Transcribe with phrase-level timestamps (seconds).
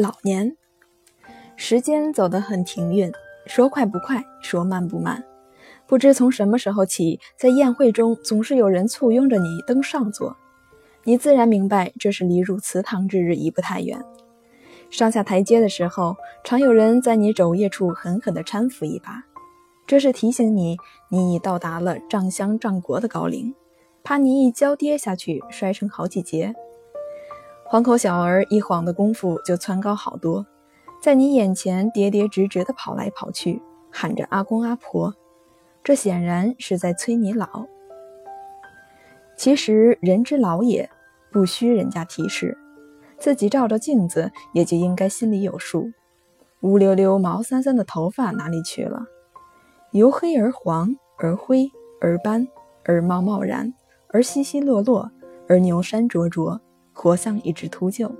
[0.00, 0.56] 老年，
[1.56, 3.12] 时间走得很停运，
[3.44, 5.22] 说快不快，说慢不慢。
[5.86, 10.38] 不知从什么时候起，在宴会中总是有人簇拥着你登上座，
[11.04, 14.02] 你自然明白这是离入祠堂之日已不太远。
[14.88, 19.24] 上下台阶的时候，常有人在你肘腋处狠狠地搀扶一把，
[19.86, 20.78] 这是提醒你
[21.10, 23.54] 你已到达了丈乡丈国的高龄，
[24.02, 26.54] 怕你一跤跌下去摔成好几截。
[27.72, 30.44] 黄口小儿一晃的功夫就蹿高好多，
[31.00, 35.14] 在你眼前跌跌直直地跑来跑去，喊着阿公阿婆，
[35.84, 37.46] 这显然是在催你老。
[39.36, 40.90] 其实人之老也，
[41.30, 42.58] 不需人家提示，
[43.18, 45.92] 自己照照镜子也就应该心里有数。
[46.62, 49.04] 乌溜溜毛三三的头发哪里去了？
[49.92, 52.48] 由黑而黄，而灰，而斑，
[52.84, 53.72] 而茂茂然，
[54.08, 55.08] 而稀稀落落，
[55.48, 56.60] 而牛山灼灼。
[57.02, 58.10] 活像一只秃鹫，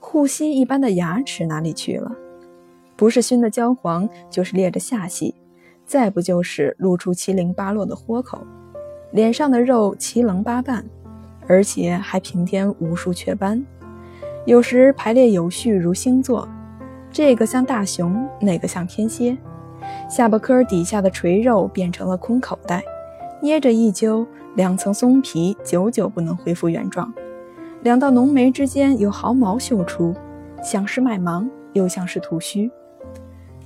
[0.00, 2.10] 护膝一般的牙齿哪里去了？
[2.96, 5.34] 不是熏得焦黄，就是裂着下隙，
[5.84, 8.38] 再不就是露出七零八落的豁口。
[9.10, 10.82] 脸上的肉七棱八瓣，
[11.46, 13.62] 而且还平添无数雀斑，
[14.46, 16.48] 有时排列有序如星座，
[17.10, 19.36] 这个像大熊，那个像天蝎。
[20.08, 22.82] 下巴颏底下的垂肉变成了空口袋，
[23.42, 27.12] 捏着一揪，两层松皮久久不能恢复原状。
[27.82, 30.14] 两道浓眉之间有毫毛绣出，
[30.62, 32.70] 像是麦芒，又像是吐须。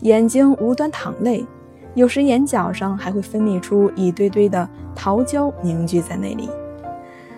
[0.00, 1.46] 眼睛无端淌泪，
[1.94, 6.48] 有时眼角上还会分泌出一堆堆的桃胶凝聚在那里。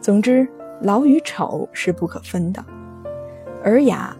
[0.00, 0.46] 总之，
[0.82, 2.64] 老与丑是不可分的。
[3.64, 4.16] 尔雅，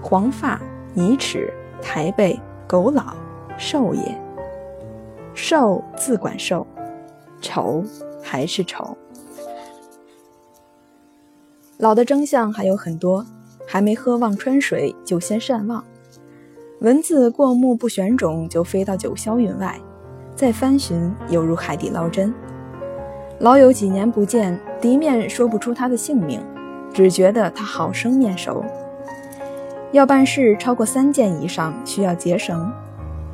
[0.00, 0.60] 黄发、
[0.94, 1.52] 泥齿、
[1.82, 3.14] 抬背、狗老、
[3.58, 4.20] 瘦也。
[5.34, 6.64] 瘦自管瘦，
[7.40, 7.82] 丑
[8.22, 8.96] 还是丑。
[11.80, 13.24] 老的征象还有很多，
[13.66, 15.82] 还没喝忘川水，就先善忘。
[16.80, 19.80] 文字过目不选种，就飞到九霄云外，
[20.36, 22.34] 再翻寻，犹如海底捞针。
[23.38, 26.38] 老友几年不见，敌面说不出他的姓名，
[26.92, 28.62] 只觉得他好生面熟。
[29.92, 32.70] 要办事超过三件以上，需要结绳，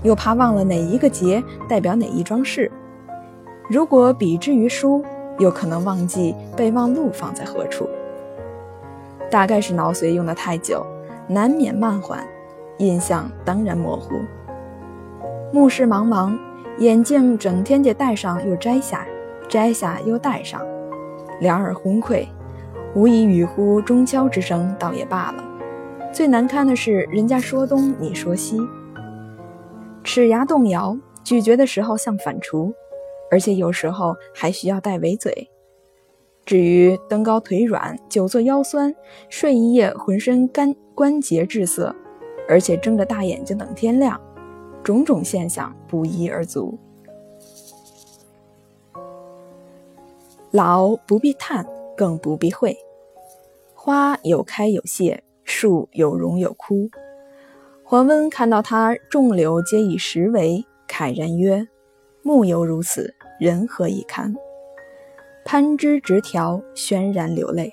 [0.04, 2.70] 又怕忘了哪一个结代表哪一桩事。
[3.68, 5.04] 如果比之于书，
[5.40, 7.88] 又可能忘记备忘录放在何处。
[9.36, 10.82] 大概是脑髓用的太久，
[11.28, 12.26] 难免慢缓，
[12.78, 14.14] 印象当然模糊。
[15.52, 16.34] 目视茫茫，
[16.78, 19.06] 眼镜整天就戴上又摘下，
[19.46, 20.62] 摘下又戴上，
[21.38, 22.26] 两耳昏聩，
[22.94, 25.44] 无以语乎中敲之声，倒也罢了。
[26.14, 28.58] 最难堪的是，人家说东，你说西，
[30.02, 32.72] 齿牙动摇，咀嚼的时候像反刍，
[33.30, 35.50] 而且有时候还需要戴围嘴。
[36.46, 38.94] 至于登高腿软、久坐腰酸、
[39.28, 41.92] 睡一夜浑身干关节滞涩，
[42.48, 44.20] 而且睁着大眼睛等天亮，
[44.84, 46.78] 种种现象不一而足。
[50.52, 52.78] 老不必叹，更不必讳。
[53.74, 56.88] 花有开有谢，树有荣有枯。
[57.82, 61.66] 桓温看到他众柳皆以实为，慨然曰
[62.22, 64.32] ：“木犹如此，人何以堪？”
[65.48, 67.72] 攀枝直条，潸然流泪。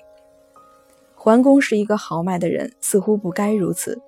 [1.16, 4.00] 桓公是一个豪迈的人，似乎不该如此。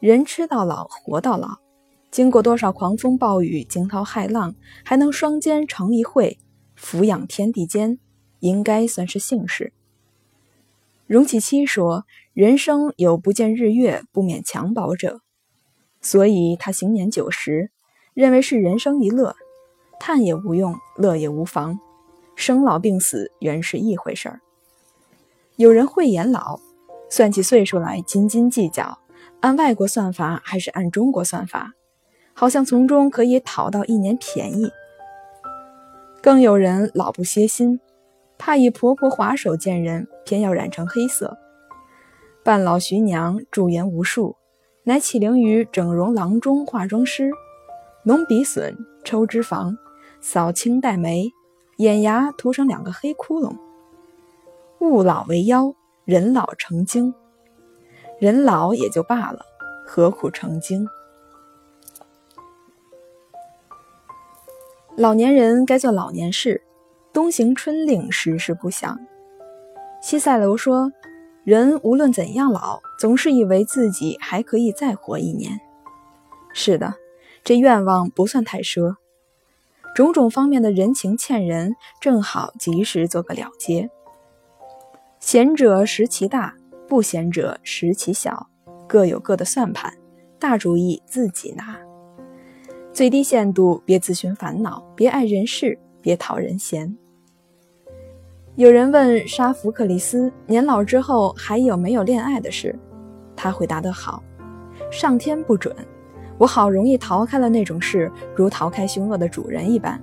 [0.00, 1.58] 人吃到老，活到老，
[2.10, 4.54] 经过多少狂风暴雨、惊涛骇浪，
[4.86, 6.38] 还能双肩成一会，
[6.74, 7.98] 俯仰天地间，
[8.40, 9.74] 应该算是幸事。
[11.06, 15.20] 荣启期说：“人生有不见日月，不免襁褓者。”
[16.00, 17.70] 所以他行年九十，
[18.14, 19.36] 认为是人生一乐，
[20.00, 21.78] 叹也无用，乐也无妨。
[22.36, 24.40] 生老病死原是一回事儿。
[25.56, 26.58] 有人慧眼老，
[27.08, 28.98] 算起岁数来斤斤计较，
[29.40, 31.72] 按外国算法还是按中国算法，
[32.32, 34.70] 好像从中可以讨到一年便宜。
[36.20, 37.78] 更有人老不歇心，
[38.36, 41.38] 怕以婆婆滑手见人，偏要染成黑色。
[42.42, 44.36] 半老徐娘驻颜无数，
[44.82, 47.30] 乃起灵于整容郎中、化妆师，
[48.02, 49.76] 隆鼻损、抽脂肪、
[50.20, 51.30] 扫青黛眉。
[51.78, 53.56] 眼牙涂成两个黑窟窿，
[54.78, 55.74] 物老为妖，
[56.04, 57.12] 人老成精。
[58.20, 59.44] 人老也就罢了，
[59.84, 60.86] 何苦成精？
[64.96, 66.62] 老年人该做老年事，
[67.12, 68.96] 冬行春令，时时不祥。
[70.00, 70.92] 西塞楼说
[71.42, 75.60] ：“人无论怎样老，总是以为自己还可以再活一年。”
[76.54, 76.94] 是的，
[77.42, 78.94] 这愿望不算太奢。
[79.94, 83.88] 种种方面的人情欠人，正好及时做个了结。
[85.20, 86.52] 贤者识其大，
[86.88, 88.48] 不贤者识其小，
[88.88, 89.94] 各有各的算盘，
[90.40, 91.78] 大主意自己拿。
[92.92, 96.96] 最低限度，别自寻烦恼，别爱人事，别讨人嫌。
[98.56, 102.76] 有人问沙福克里斯年老之后还有没有恋爱的事，
[103.36, 104.22] 他回答得好
[104.90, 105.74] ：“上天不准，
[106.38, 110.00] 我好容易逃开了那种事，如逃开凶恶的主人一般。”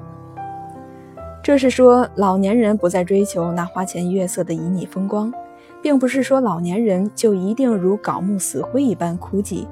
[1.43, 5.33] 这是说老年人不再追求那花前月色的旖旎风光，
[5.81, 9.65] 并不是说老年人就一定如槁木死灰一般枯寂。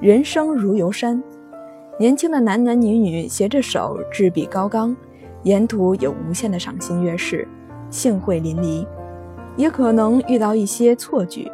[0.00, 1.22] 人生如游山，
[1.98, 4.94] 年轻的男男女女携着手，执笔高冈，
[5.44, 7.48] 沿途有无限的赏心悦事。
[7.88, 8.86] 幸会淋漓，
[9.56, 11.50] 也可能遇到一些错举，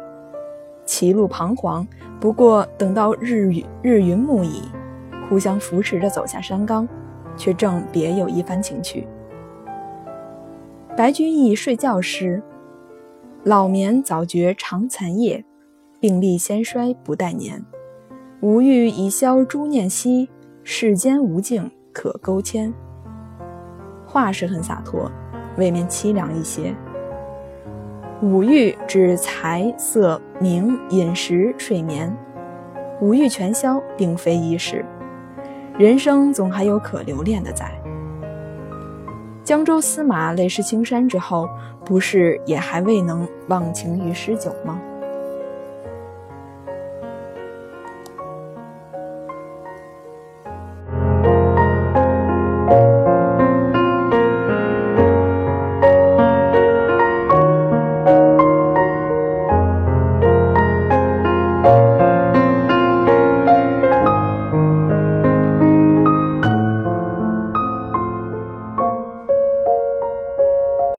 [0.87, 1.87] 歧路彷徨。
[2.19, 4.63] 不过等到日雨日云暮矣，
[5.29, 6.87] 互相扶持着走下山岗，
[7.35, 9.07] 却正别有一番情趣。
[10.97, 12.41] 白居易睡觉时
[13.45, 15.45] ：“老眠早觉长残夜，
[15.99, 17.63] 病历先衰不待年。
[18.41, 20.27] 吾欲已消诸念兮，
[20.63, 22.73] 世间无境可勾牵。”
[24.07, 25.11] 话是很洒脱。
[25.57, 26.71] 未免凄凉一些。
[28.19, 32.11] 五欲指财色名饮食睡眠，
[32.99, 34.83] 五欲全消，并非易事。
[35.77, 37.71] 人生总还有可留恋的在。
[39.43, 41.47] 江州司马泪湿青衫之后，
[41.85, 44.81] 不是也还未能忘情于诗酒吗？